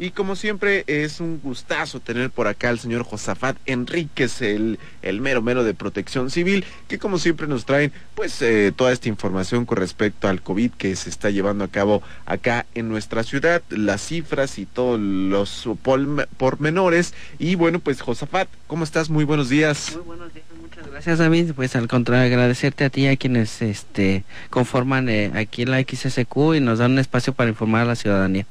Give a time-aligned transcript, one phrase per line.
[0.00, 5.20] Y como siempre, es un gustazo tener por acá al señor Josafat Enríquez, el, el
[5.20, 9.66] mero mero de protección civil, que como siempre nos traen pues eh, toda esta información
[9.66, 14.00] con respecto al COVID que se está llevando a cabo acá en nuestra ciudad, las
[14.02, 15.68] cifras y todos los
[16.36, 17.12] pormenores.
[17.40, 19.10] Y bueno, pues Josafat, ¿cómo estás?
[19.10, 19.94] Muy buenos días.
[19.96, 21.52] Muy buenos días, muchas gracias David.
[21.56, 26.54] Pues al contrario, agradecerte a ti y a quienes este, conforman eh, aquí la XSQ
[26.54, 28.46] y nos dan un espacio para informar a la ciudadanía.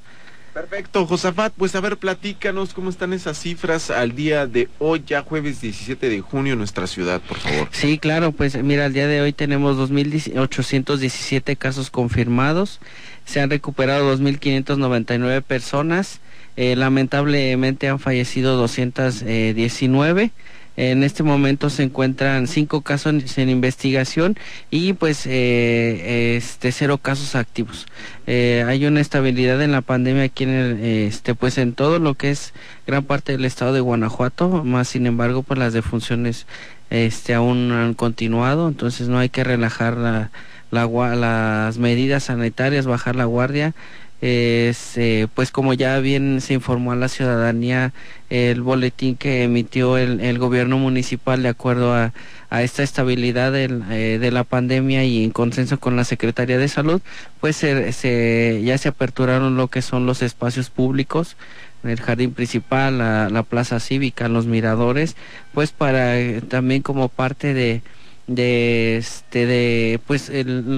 [0.57, 5.21] Perfecto, Josafat, pues a ver, platícanos cómo están esas cifras al día de hoy, ya
[5.21, 7.67] jueves 17 de junio en nuestra ciudad, por favor.
[7.69, 12.79] Sí, claro, pues mira, al día de hoy tenemos 2.817 casos confirmados,
[13.23, 16.21] se han recuperado 2.599 personas,
[16.55, 20.31] eh, lamentablemente han fallecido 219.
[20.77, 24.37] En este momento se encuentran cinco casos en investigación
[24.69, 27.87] y pues eh, este cero casos activos.
[28.27, 32.13] Eh, hay una estabilidad en la pandemia aquí en el, este pues en todo lo
[32.13, 32.53] que es
[32.85, 36.45] gran parte del estado de Guanajuato, más sin embargo pues las defunciones
[36.91, 40.29] este aún han continuado, entonces no hay que relajar la,
[40.69, 43.73] la, las medidas sanitarias, bajar la guardia
[44.21, 47.93] eh, pues como ya bien se informó a la ciudadanía
[48.29, 52.13] el boletín que emitió el, el gobierno municipal de acuerdo a,
[52.49, 56.67] a esta estabilidad del, eh, de la pandemia y en consenso con la Secretaría de
[56.67, 57.01] Salud,
[57.39, 61.37] pues se, se, ya se aperturaron lo que son los espacios públicos,
[61.83, 65.15] el jardín principal, la, la plaza cívica, los miradores,
[65.53, 67.81] pues para eh, también como parte de
[68.27, 70.29] de este de pues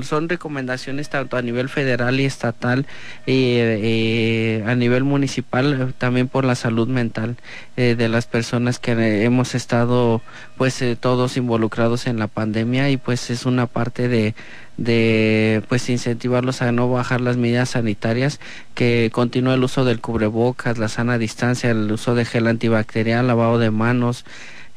[0.04, 2.86] son recomendaciones tanto a nivel federal y estatal
[3.26, 7.38] y eh, a nivel municipal también por la salud mental
[7.76, 10.22] eh, de las personas que hemos estado
[10.58, 14.36] pues eh, todos involucrados en la pandemia y pues es una parte de
[14.78, 18.40] de pues incentivarlos a no bajar las medidas sanitarias
[18.76, 23.58] que continúa el uso del cubrebocas la sana distancia el uso de gel antibacterial lavado
[23.58, 24.24] de manos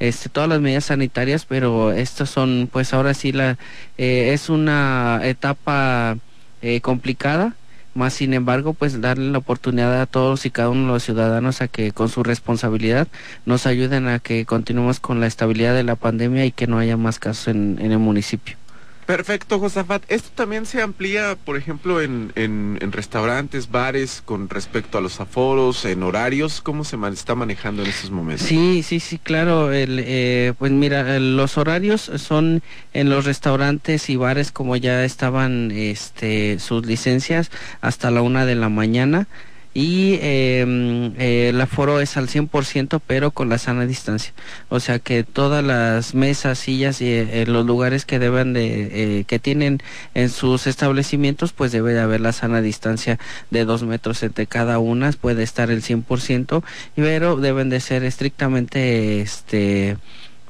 [0.03, 3.57] este, todas las medidas sanitarias, pero estas son, pues ahora sí, la,
[3.99, 6.17] eh, es una etapa
[6.61, 7.55] eh, complicada,
[7.95, 11.61] más sin embargo, pues darle la oportunidad a todos y cada uno de los ciudadanos
[11.63, 13.07] a que con su responsabilidad
[13.47, 16.97] nos ayuden a que continuemos con la estabilidad de la pandemia y que no haya
[16.97, 18.62] más casos en el municipio.
[19.07, 20.05] Perfecto, Josafat.
[20.09, 25.85] Esto también se amplía, por ejemplo, en, en, restaurantes, bares, con respecto a los aforos,
[25.85, 26.61] en horarios.
[26.61, 28.47] ¿Cómo se está manejando en estos momentos?
[28.47, 29.71] Sí, sí, sí, claro.
[29.73, 36.59] Eh, pues mira, los horarios son en los restaurantes y bares como ya estaban este,
[36.61, 39.27] sus licencias hasta la una de la mañana
[39.75, 44.35] y em, eh, el aforo es al 100% pero con la sana distancia.
[44.69, 49.25] O sea que todas las mesas sillas y eh, los lugares que deben de eh,
[49.25, 49.83] que tienen
[50.15, 53.19] en sus establecimientos pues debe de haber la sana distancia
[53.51, 56.63] de dos metros entre cada una puede estar el 100%
[56.97, 59.97] pero deben de ser estrictamente este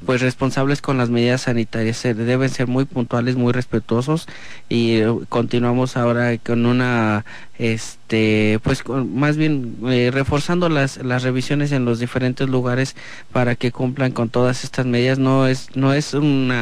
[0.04, 2.02] pues responsables con las medidas sanitarias.
[2.02, 4.28] Deben ser muy puntuales muy respetuosos
[4.68, 7.24] y eh, continuamos ahora con una
[7.58, 12.96] este pues más bien eh, reforzando las las revisiones en los diferentes lugares
[13.32, 15.18] para que cumplan con todas estas medidas.
[15.18, 16.52] No es no es un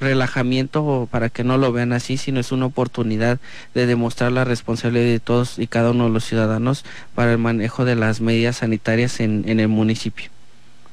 [0.00, 3.38] relajamiento para que no lo vean así sino es una oportunidad
[3.74, 6.84] de demostrar la responsabilidad de todos y cada uno de los ciudadanos
[7.14, 10.33] para el manejo de las medidas sanitarias en, en el municipio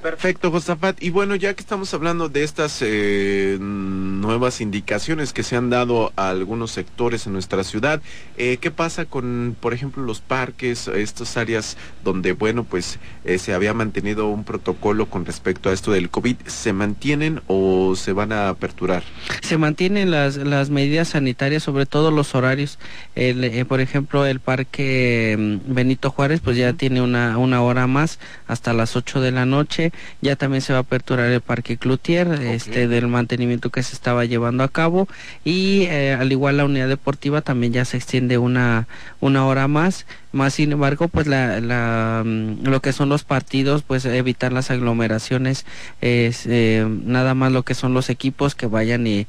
[0.02, 1.02] Perfecto, Josafat.
[1.04, 6.12] Y bueno, ya que estamos hablando de estas eh, nuevas indicaciones que se han dado
[6.16, 8.02] a algunos sectores en nuestra ciudad,
[8.38, 13.54] eh, ¿qué pasa con, por ejemplo, los parques, estas áreas donde, bueno, pues eh, se
[13.54, 16.38] había mantenido un protocolo con respecto a esto del COVID?
[16.48, 19.04] ¿Se mantienen o se van a aperturar?
[19.42, 22.80] Se mantienen las, las medidas sanitarias, sobre todo los horarios.
[23.14, 28.18] El, por ejemplo, el parque mm, Benito Juárez, pues ya tiene una, una hora más,
[28.48, 29.91] hasta las 8 de la noche
[30.22, 34.26] ya también se va a aperturar el Parque Cloutier, este del mantenimiento que se estaba
[34.26, 35.08] llevando a cabo.
[35.44, 38.88] Y eh, al igual la unidad deportiva también ya se extiende una,
[39.20, 44.06] una hora más más sin embargo pues la, mm, lo que son los partidos pues
[44.06, 45.66] evitar las aglomeraciones
[46.02, 49.28] es eh, nada más lo que son los equipos que vayan y,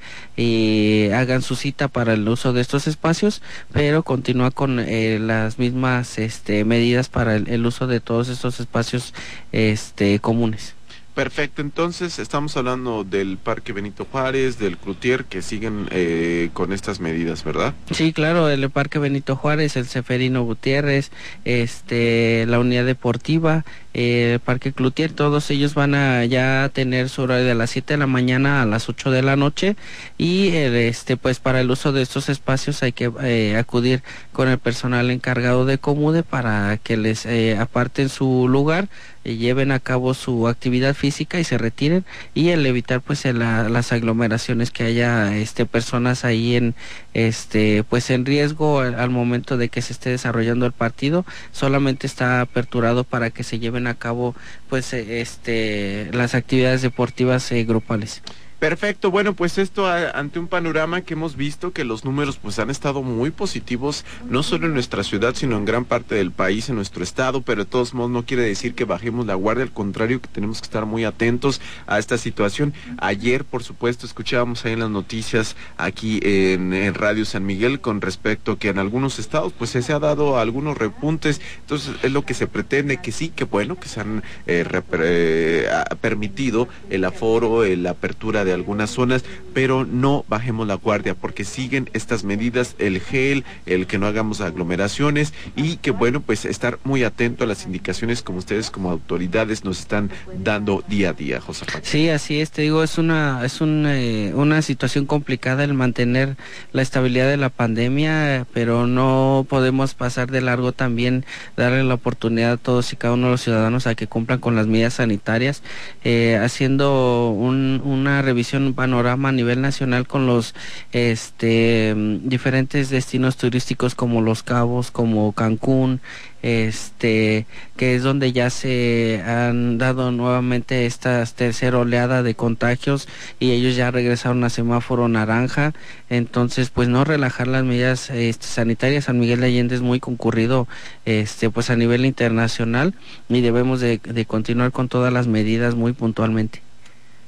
[1.12, 3.42] hagan su cita para el uso de estos espacios
[3.72, 8.60] pero continúa con eh, las mismas este medidas para el, el, uso de todos estos
[8.60, 9.14] espacios
[9.52, 10.74] este comunes
[11.14, 17.00] Perfecto, entonces estamos hablando del Parque Benito Juárez, del Cloutier, que siguen eh, con estas
[17.00, 17.74] medidas, ¿verdad?
[17.90, 21.10] Sí, claro, el Parque Benito Juárez, el Seferino Gutiérrez,
[21.44, 23.64] este, la Unidad Deportiva
[23.94, 27.98] eh, Parque Cloutier, todos ellos van a ya tener su horario de las 7 de
[27.98, 29.76] la mañana a las 8 de la noche
[30.16, 34.02] y este pues para el uso de estos espacios hay que eh, acudir
[34.32, 38.88] con el personal encargado de Comude para que les eh, aparten su lugar
[39.24, 42.04] lleven a cabo su actividad física y se retiren
[42.34, 46.74] y el evitar pues las aglomeraciones que haya este personas ahí en
[47.14, 52.40] este pues en riesgo al, momento de que se esté desarrollando el partido solamente está
[52.40, 54.34] aperturado para que se lleven a cabo
[54.68, 58.22] pues este las actividades deportivas eh, grupales
[58.62, 62.70] Perfecto, bueno, pues esto ante un panorama que hemos visto que los números pues han
[62.70, 66.76] estado muy positivos, no solo en nuestra ciudad, sino en gran parte del país, en
[66.76, 70.20] nuestro estado, pero de todos modos no quiere decir que bajemos la guardia, al contrario
[70.20, 72.72] que tenemos que estar muy atentos a esta situación.
[72.98, 78.58] Ayer, por supuesto, escuchábamos ahí en las noticias aquí en, Radio San Miguel con respecto
[78.58, 82.46] que en algunos estados pues se ha dado algunos repuntes, entonces es lo que se
[82.46, 85.68] pretende que sí, que bueno, que se han eh, eh,
[86.00, 91.90] permitido el aforo, la apertura de algunas zonas, pero no bajemos la guardia porque siguen
[91.92, 97.04] estas medidas, el gel, el que no hagamos aglomeraciones y que bueno, pues estar muy
[97.04, 101.66] atento a las indicaciones como ustedes como autoridades nos están dando día a día, José.
[101.82, 106.36] Sí, así es, te digo, es una es eh, una situación complicada el mantener
[106.72, 111.24] la estabilidad de la pandemia, pero no podemos pasar de largo también
[111.56, 114.56] darle la oportunidad a todos y cada uno de los ciudadanos a que cumplan con
[114.56, 115.62] las medidas sanitarias,
[116.04, 120.54] eh, haciendo una revisión un panorama a nivel nacional con los
[120.92, 126.00] este diferentes destinos turísticos como Los Cabos, como Cancún,
[126.42, 127.46] este
[127.76, 133.08] que es donde ya se han dado nuevamente esta tercera oleada de contagios
[133.38, 135.72] y ellos ya regresaron a semáforo naranja.
[136.10, 139.04] Entonces pues no relajar las medidas este, sanitarias.
[139.04, 140.66] San Miguel de Allende es muy concurrido
[141.04, 142.94] este pues a nivel internacional
[143.28, 146.62] y debemos de continuar con todas las medidas muy puntualmente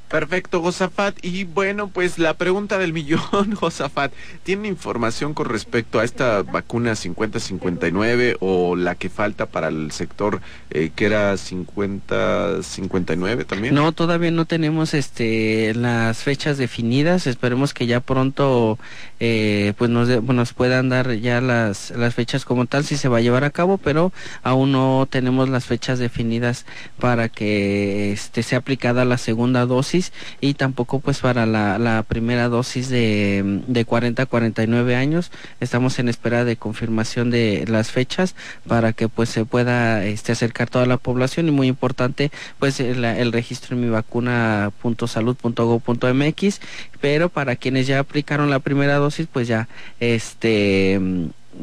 [0.08, 1.16] Perfecto, Josafat.
[1.22, 4.12] Y bueno, pues la pregunta del millón, Josafat,
[4.42, 10.42] ¿tiene información con respecto a esta vacuna 50-59 o la que falta para el sector
[10.70, 13.74] eh, que era 50-59 también?
[13.74, 17.26] No, todavía no tenemos este las fechas definidas.
[17.26, 18.78] Esperemos que ya pronto
[19.20, 23.18] eh, pues nos, nos puedan dar ya las, las fechas como tal si se va
[23.18, 24.12] a llevar a cabo, pero
[24.42, 26.66] aún no tenemos las fechas definidas
[27.00, 29.94] para que este, sea aplicada la segunda dosis
[30.41, 35.31] y tampoco pues para la, primera dosis de, de 40 a 49 años.
[35.61, 38.35] Estamos en espera de confirmación de las fechas
[38.67, 43.05] para que pues se pueda este, acercar toda la población y muy importante pues el,
[43.05, 46.61] el registro en mi vacuna.salud.gov.mx
[47.00, 49.69] pero para quienes ya aplicaron la primera dosis pues ya
[50.00, 51.00] este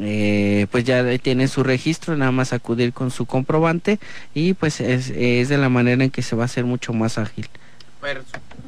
[0.00, 3.98] eh, pues ya tienen su registro, nada más acudir con su comprobante
[4.34, 7.18] y pues es, es de la manera en que se va a hacer mucho más
[7.18, 7.48] ágil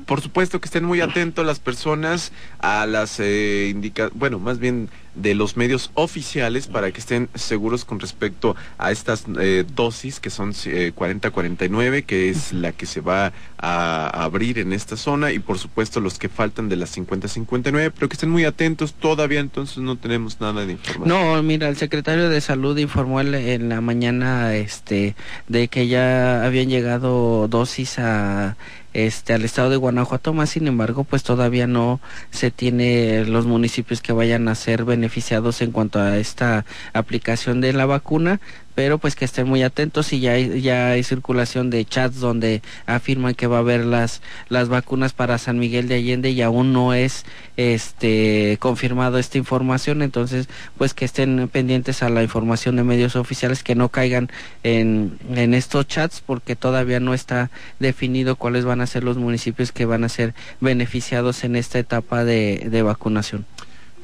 [0.06, 4.88] por supuesto que estén muy atentos las personas a las eh, indica bueno, más bien
[5.14, 10.30] de los medios oficiales para que estén seguros con respecto a estas eh, dosis que
[10.30, 15.38] son 40-49, eh, que es la que se va a, abrir en esta zona, y
[15.38, 19.78] por supuesto los que faltan de las 50-59, pero que estén muy atentos, todavía entonces
[19.78, 21.08] no tenemos nada de información.
[21.08, 25.14] No, mira, el secretario de Salud informó en la mañana este
[25.48, 28.56] de que ya habían llegado dosis a
[28.94, 32.00] este al estado de Guanajuato, más sin embargo, pues todavía no
[32.30, 37.72] se tiene los municipios que vayan a ser beneficiados en cuanto a esta aplicación de
[37.72, 38.40] la vacuna
[38.74, 42.62] pero pues que estén muy atentos y ya hay, ya hay circulación de chats donde
[42.86, 46.72] afirman que va a haber las las vacunas para San Miguel de Allende y aún
[46.72, 47.24] no es
[47.56, 53.62] este confirmado esta información entonces pues que estén pendientes a la información de medios oficiales
[53.62, 54.30] que no caigan
[54.62, 59.72] en, en estos chats porque todavía no está definido cuáles van a ser los municipios
[59.72, 63.46] que van a ser beneficiados en esta etapa de, de vacunación.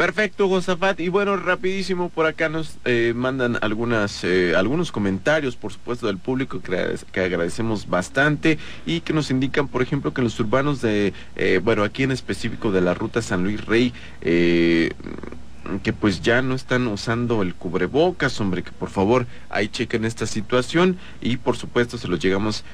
[0.01, 0.99] Perfecto, Josafat.
[1.01, 6.63] Y bueno, rapidísimo, por acá nos eh, mandan eh, algunos comentarios, por supuesto, del público
[6.63, 11.61] que, que, agradecemos bastante y que nos indican, por ejemplo, que los urbanos de, eh,
[11.63, 13.93] bueno, aquí en específico de la ruta San Luis Rey,
[14.23, 20.25] que pues ya no están usando el cubrebocas, hombre, que por favor ahí chequen esta
[20.25, 22.65] situación y por supuesto se los llegamos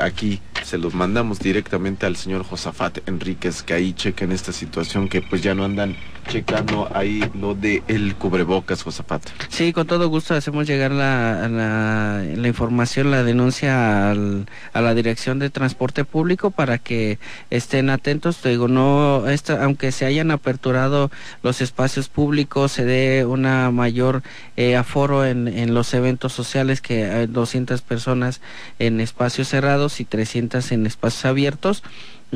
[0.00, 5.22] aquí, se los mandamos directamente al señor Josafat Enríquez, que ahí chequen esta situación, que
[5.22, 5.96] pues ya no andan
[6.28, 9.22] checando ahí lo de el cubrebocas, Josafat.
[9.48, 15.50] Sí, con todo gusto hacemos llegar la, la, información, la denuncia a la Dirección de
[15.50, 17.18] Transporte Público para que
[17.50, 18.38] estén atentos.
[18.38, 21.10] Te digo, no, esta, aunque se hayan aperturado
[21.42, 24.22] los espacios públicos, público, se dé una mayor
[24.56, 28.40] eh, aforo en, en, los eventos sociales, que 200 personas
[28.80, 31.82] en espacios cerrados y 300 en espacios abiertos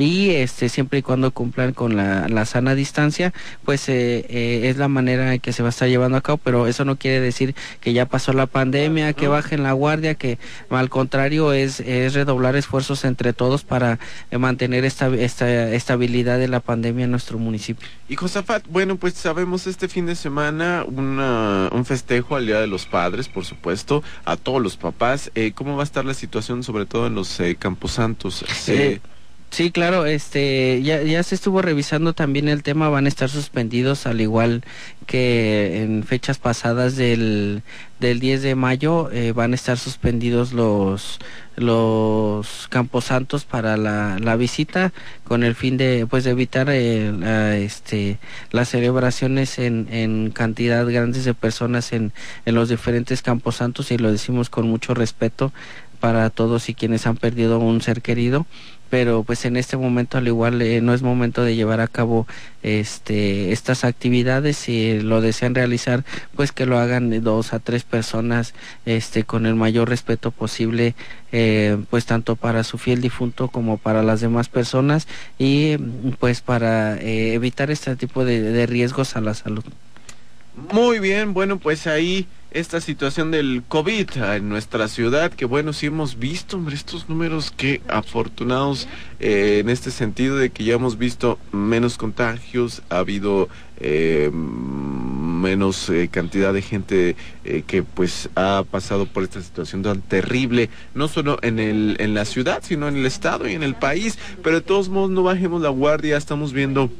[0.01, 4.77] y este siempre y cuando cumplan con la, la sana distancia pues eh, eh, es
[4.77, 7.19] la manera en que se va a estar llevando a cabo pero eso no quiere
[7.19, 10.39] decir que ya pasó la pandemia que bajen la guardia que
[10.69, 13.99] al contrario es, es redoblar esfuerzos entre todos para
[14.31, 17.87] eh, mantener esta, esta estabilidad de la pandemia en nuestro municipio.
[18.09, 22.67] Y Josafat bueno pues sabemos este fin de semana una, un festejo al día de
[22.67, 25.31] los padres por supuesto a todos los papás.
[25.55, 28.99] Cómo va a estar la situación sobre todo en los camposantos sí
[29.51, 34.05] Sí, claro, este, ya, ya se estuvo revisando también el tema, van a estar suspendidos
[34.05, 34.63] al igual
[35.07, 37.61] que en fechas pasadas del,
[37.99, 41.19] del 10 de mayo eh, van a estar suspendidos los
[41.57, 44.93] los camposantos para la, la visita
[45.25, 48.19] con el fin de pues de evitar eh, este
[48.51, 52.13] las celebraciones en, en cantidad grandes de personas en,
[52.45, 55.51] en los diferentes camposantos y lo decimos con mucho respeto
[55.99, 58.45] para todos y quienes han perdido un ser querido
[58.91, 62.27] pero pues en este momento al igual eh, no es momento de llevar a cabo
[62.61, 64.57] este estas actividades.
[64.57, 66.03] Si lo desean realizar
[66.35, 68.53] pues que lo hagan dos a tres personas
[68.85, 70.93] este con el mayor respeto posible
[71.31, 75.07] eh, pues tanto para su fiel difunto como para las demás personas
[75.39, 75.77] y
[76.19, 79.63] pues para eh, evitar este tipo de, de riesgos a la salud.
[80.73, 85.85] Muy bien bueno pues ahí esta situación del COVID en nuestra ciudad, que bueno, sí
[85.85, 88.89] hemos visto, hombre, estos números que afortunados
[89.19, 95.89] eh, en este sentido de que ya hemos visto menos contagios, ha habido eh, menos
[95.89, 97.15] eh, cantidad de gente
[97.65, 102.25] que pues ha pasado por esta situación tan terrible, no solo en, el, en la
[102.25, 105.61] ciudad, sino en el estado y en el país, pero de todos modos no bajemos
[105.61, 106.91] la guardia, estamos viendo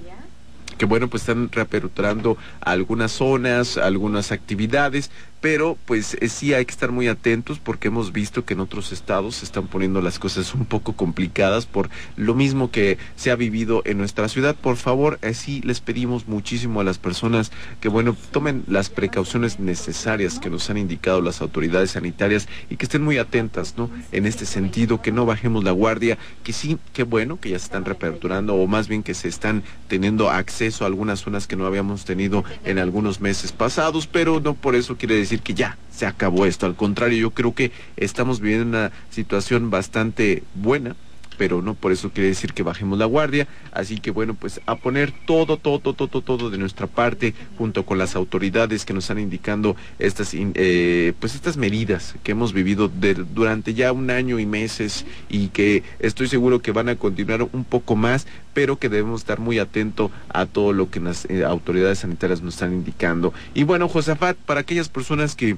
[0.81, 6.71] que bueno, pues están reaperturando algunas zonas, algunas actividades, pero pues eh, sí hay que
[6.71, 10.53] estar muy atentos porque hemos visto que en otros estados se están poniendo las cosas
[10.53, 14.55] un poco complicadas por lo mismo que se ha vivido en nuestra ciudad.
[14.55, 20.39] Por favor, así les pedimos muchísimo a las personas que bueno, tomen las precauciones necesarias
[20.39, 23.89] que nos han indicado las autoridades sanitarias y que estén muy atentas, ¿no?
[24.11, 27.65] En este sentido, que no bajemos la guardia, que sí, qué bueno que ya se
[27.65, 31.65] están reaperturando o más bien que se están teniendo acceso a algunas zonas que no
[31.65, 35.77] habíamos tenido en algunos meses pasados, pero no por eso quiere decir decir que ya
[35.91, 36.65] se acabó esto.
[36.65, 40.95] Al contrario, yo creo que estamos viviendo una situación bastante buena
[41.41, 43.47] pero no por eso quiere decir que bajemos la guardia.
[43.71, 47.83] Así que bueno, pues a poner todo, todo, todo, todo, todo de nuestra parte, junto
[47.83, 52.91] con las autoridades que nos están indicando estas, eh, pues estas medidas que hemos vivido
[53.33, 57.63] durante ya un año y meses y que estoy seguro que van a continuar un
[57.63, 61.97] poco más, pero que debemos estar muy atentos a todo lo que las eh, autoridades
[61.97, 63.33] sanitarias nos están indicando.
[63.55, 65.57] Y bueno, Josafat, para aquellas personas que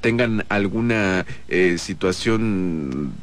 [0.00, 3.14] tengan alguna eh, situación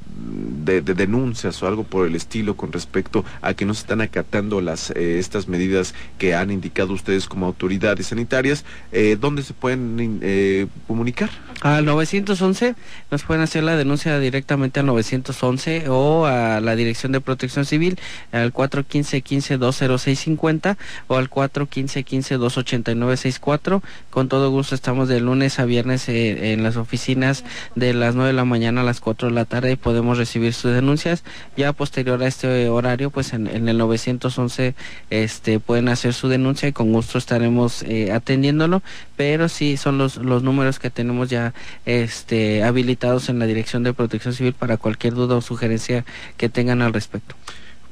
[0.66, 4.62] de, denuncias o algo por el estilo con respecto a que no se están acatando
[4.62, 10.20] las eh, estas medidas que han indicado ustedes como autoridades sanitarias, eh, ¿dónde se pueden
[10.22, 11.30] eh, comunicar?
[11.62, 12.76] Al 911
[13.12, 18.00] nos pueden hacer la denuncia directamente al 911 o a la Dirección de Protección Civil
[18.32, 23.84] al 415-15-20650 o al 415-15-28964.
[24.10, 26.10] Con todo gusto estamos de lunes a viernes
[26.56, 27.44] en las oficinas
[27.76, 30.54] de las 9 de la mañana a las 4 de la tarde y podemos recibir
[30.54, 31.24] sus denuncias.
[31.56, 34.74] Ya posterior a este horario, pues en, el 911
[35.10, 38.82] este, pueden hacer su denuncia y con gusto estaremos eh, atendiéndolo,
[39.16, 41.54] pero sí son los, los números que tenemos ya
[41.86, 46.06] este, habilitados en la Dirección de Protección Civil para cualquier duda o sugerencia
[46.38, 47.36] que tengan al respecto.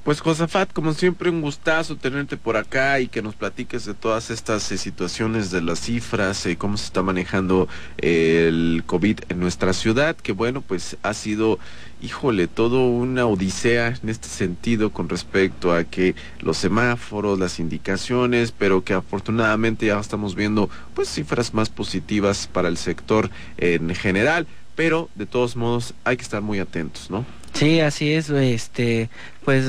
[0.04, 4.32] Pues Josafat, como siempre un gustazo tenerte por acá y que nos platiques de todas
[4.32, 7.70] estas eh, situaciones de las cifras, y cómo se está manejando
[8.00, 11.58] eh, el COVID en nuestra ciudad, que bueno, pues ha sido,
[12.02, 18.52] híjole, todo una odisea en este sentido con respecto a que los semáforos, las indicaciones,
[18.52, 24.48] pero que afortunadamente ya estamos viendo pues cifras más positivas para el sector en general,
[24.76, 27.26] pero de todos modos hay que estar muy atentos, ¿no?
[27.54, 29.10] Sí, así es, este,
[29.46, 29.66] pues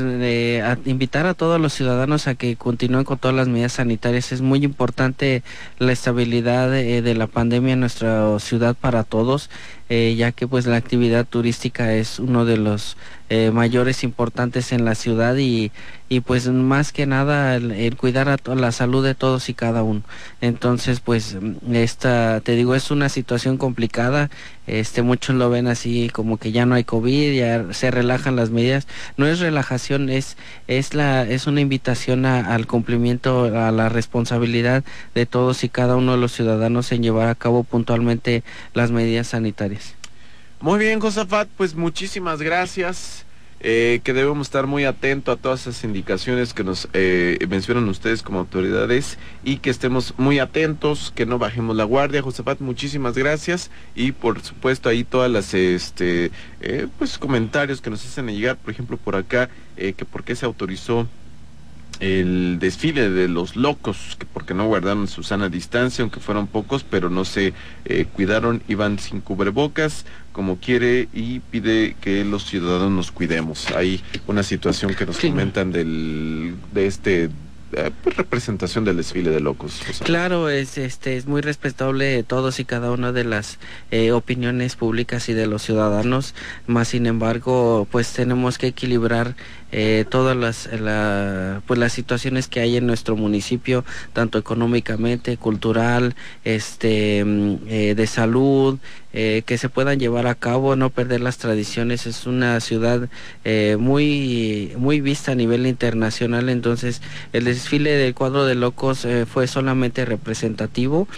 [0.86, 4.32] invitar a todos los ciudadanos a que continúen con todas las medidas sanitarias.
[4.32, 5.42] Es muy importante
[5.78, 9.50] la estabilidad de, la pandemia en nuestra ciudad para todos.
[9.90, 12.96] eh, ya que pues la actividad turística es uno de los
[13.28, 15.72] eh, mayores importantes en la ciudad y,
[16.08, 20.02] y pues más que nada el, cuidar a la salud de todos y cada uno.
[20.40, 21.36] Entonces pues
[21.70, 24.30] esta, te digo, es una situación complicada,
[24.66, 28.50] este muchos lo ven así como que ya no hay COVID, ya se relajan las
[28.50, 28.86] medidas.
[29.16, 35.26] No es relajación, es, es, la, es una invitación al cumplimiento, a la responsabilidad de
[35.26, 39.94] todos y cada uno de los ciudadanos en llevar a cabo puntualmente las medidas sanitarias.
[40.60, 43.23] Muy bien, Josafat, pues muchísimas gracias.
[43.66, 48.23] Eh, que debemos estar muy atentos a todas esas indicaciones que nos eh, mencionan ustedes
[48.23, 52.21] como autoridades y que estemos muy atentos, que no bajemos la guardia.
[52.21, 56.30] Josafat, muchísimas gracias y por supuesto ahí todas las este
[56.61, 60.44] eh, pues comentarios que nos hacen llegar, por ejemplo por acá que por qué se
[60.44, 61.09] autorizó
[62.00, 66.84] el desfile de los locos, que porque no guardaron su sana distancia, aunque fueron pocos,
[66.84, 67.52] pero no se
[67.84, 73.70] eh, cuidaron, iban sin cubrebocas, como quiere, y pide que los ciudadanos nos cuidemos.
[73.72, 77.30] Hay una situación que nos comentan del, de este
[77.73, 79.80] eh, pues, representación del desfile de locos.
[80.04, 83.59] Claro, es este es muy respetable todos y cada una de las
[83.90, 86.35] eh, opiniones públicas y de los ciudadanos,
[86.66, 89.35] más sin embargo, pues tenemos que equilibrar
[89.73, 90.68] eh, todas las
[91.66, 97.64] pues las situaciones que hay en nuestro municipio, tanto económicamente, cultural, este mm,
[97.97, 98.78] de salud,
[99.14, 102.06] que se puedan llevar a cabo, no perder las tradiciones.
[102.06, 103.09] Es una ciudad
[103.78, 107.00] muy muy vista a nivel internacional, entonces
[107.33, 111.09] el desfile del cuadro de locos eh, fue solamente representativo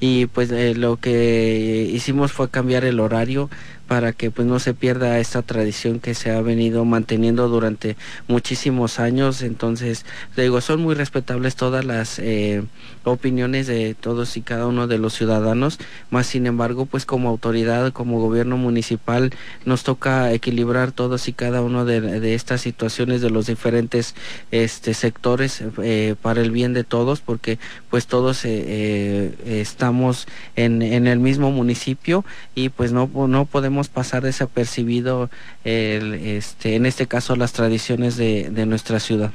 [0.00, 3.48] y pues eh, lo que hicimos fue cambiar el horario
[3.86, 7.96] para que pues no se pierda esta tradición que se ha venido manteniendo durante
[8.28, 9.42] muchísimos años.
[9.42, 10.04] Entonces
[10.36, 12.64] digo son muy respetables todas las eh,
[13.04, 15.78] opiniones de todos y cada uno de los ciudadanos.
[16.10, 19.32] Más sin embargo pues como autoridad como gobierno municipal
[19.64, 24.14] nos toca equilibrar todos y cada uno de, estas situaciones de los diferentes
[24.50, 30.26] este sectores eh, para el bien de todos porque pues todos eh, estamos
[30.56, 32.24] en, en el mismo municipio
[32.54, 35.30] y pues no no podemos pasar desapercibido
[35.64, 39.32] el, este, en este caso las tradiciones de, de nuestra ciudad.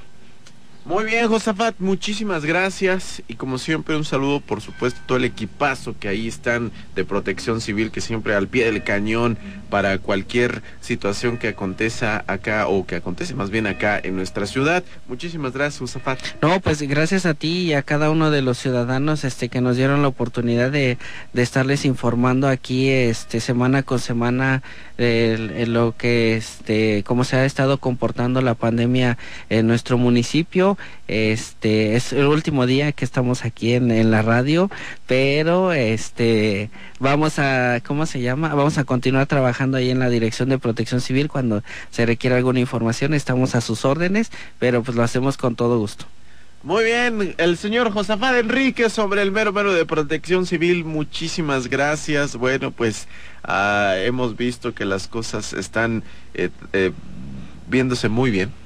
[0.83, 5.25] Muy bien, Josafat, muchísimas gracias y como siempre un saludo por supuesto a todo el
[5.25, 9.37] equipazo que ahí están de protección civil que siempre al pie del cañón
[9.69, 14.83] para cualquier situación que aconteza acá o que acontece más bien acá en nuestra ciudad.
[15.07, 16.19] Muchísimas gracias, Josafat.
[16.41, 19.77] No, pues gracias a ti y a cada uno de los ciudadanos este que nos
[19.77, 20.97] dieron la oportunidad de,
[21.33, 24.63] de estarles informando aquí este semana con semana
[24.97, 29.17] de, lo que este cómo se ha estado comportando la pandemia
[29.49, 30.70] en nuestro municipio
[31.07, 34.69] este es el último día que estamos aquí en, la radio,
[35.07, 38.53] pero este vamos a, ¿cómo se llama?
[38.53, 42.59] Vamos a continuar trabajando ahí en la Dirección de Protección Civil cuando se requiera alguna
[42.59, 46.05] información, estamos a sus órdenes, pero pues lo hacemos con todo gusto.
[46.63, 52.35] Muy bien, el señor Josafat Enrique sobre el mero mero de protección civil, muchísimas gracias.
[52.35, 53.07] Bueno, pues
[53.43, 56.03] ah, hemos visto que las cosas están
[56.35, 56.91] eh, eh,
[57.67, 58.60] viéndose muy bien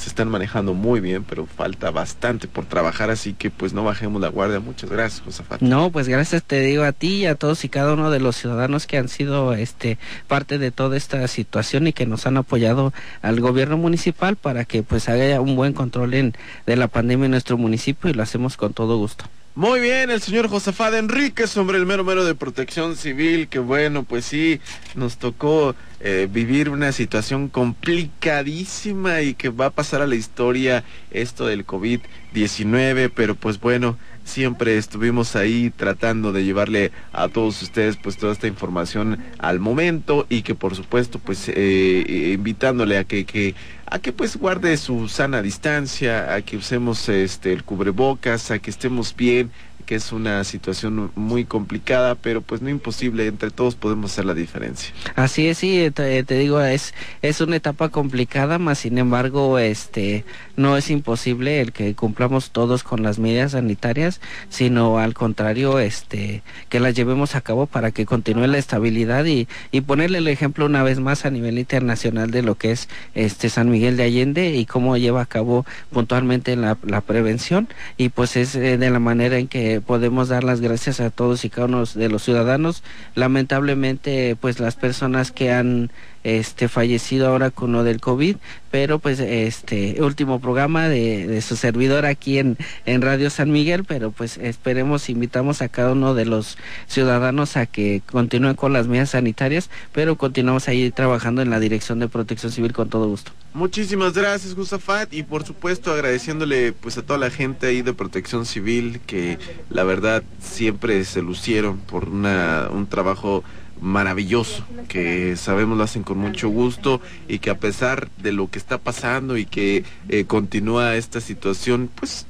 [0.00, 4.20] se están manejando muy bien, pero falta bastante por trabajar, así que pues no bajemos
[4.20, 4.58] la guardia.
[4.58, 5.60] Muchas gracias, Josafat.
[5.60, 8.36] No, pues gracias te digo a ti y a todos y cada uno de los
[8.36, 12.92] ciudadanos que han sido este parte de toda esta situación y que nos han apoyado
[13.22, 16.34] al gobierno municipal para que pues haya un buen control en,
[16.66, 19.24] de la pandemia en nuestro municipio y lo hacemos con todo gusto.
[19.56, 24.04] Muy bien, el señor Josafat Enrique sobre el mero mero de protección civil, que bueno,
[24.04, 24.60] pues sí,
[24.94, 30.84] nos tocó eh, vivir una situación complicadísima y que va a pasar a la historia
[31.10, 37.96] esto del COVID-19, pero pues bueno, siempre estuvimos ahí tratando de llevarle a todos ustedes
[37.96, 43.04] pues toda esta información al momento y que por supuesto pues eh, eh, invitándole a
[43.04, 43.54] que, que
[43.86, 48.70] a que pues guarde su sana distancia, a que usemos este el cubrebocas, a que
[48.70, 49.50] estemos bien,
[49.90, 54.34] que es una situación muy complicada, pero pues no imposible, entre todos podemos hacer la
[54.34, 54.94] diferencia.
[55.16, 60.24] Así es, sí, te, digo, es, es una etapa complicada, más sin embargo, este,
[60.54, 66.44] no es imposible el que cumplamos todos con las medidas sanitarias, sino al contrario, este,
[66.68, 70.66] que las llevemos a cabo para que continúe la estabilidad y, y ponerle el ejemplo
[70.66, 74.54] una vez más a nivel internacional de lo que es este San Miguel de Allende
[74.54, 79.00] y cómo lleva a cabo puntualmente la, la prevención y pues es eh, de la
[79.00, 82.82] manera en que podemos dar las gracias a todos y cada uno de los ciudadanos.
[83.14, 85.90] Lamentablemente, pues las personas que han
[86.24, 88.36] este fallecido ahora con lo del COVID,
[88.70, 93.84] pero pues este último programa de, de su servidor aquí en, en Radio San Miguel,
[93.84, 98.86] pero pues esperemos, invitamos a cada uno de los ciudadanos a que continúen con las
[98.86, 103.32] medidas sanitarias, pero continuamos ahí trabajando en la Dirección de Protección Civil con todo gusto.
[103.52, 108.46] Muchísimas gracias, Gustafat, y por supuesto agradeciéndole pues a toda la gente ahí de Protección
[108.46, 109.38] Civil que
[109.70, 113.42] la verdad siempre se lucieron por una, un trabajo
[113.80, 118.58] maravilloso, que sabemos lo hacen con mucho gusto y que a pesar de lo que
[118.58, 122.26] está pasando y que eh, continúa esta situación, pues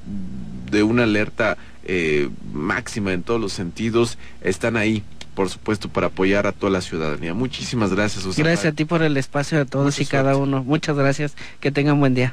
[0.71, 5.03] de una alerta eh, máxima en todos los sentidos, están ahí
[5.41, 7.33] por supuesto, para apoyar a toda la ciudadanía.
[7.33, 10.63] Muchísimas gracias, Gracias a ti por el espacio a todos y cada uno.
[10.65, 11.35] Muchas gracias.
[11.61, 12.29] Que tengan buen día.